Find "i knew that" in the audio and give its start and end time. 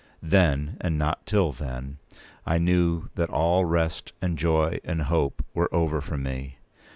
2.43-3.29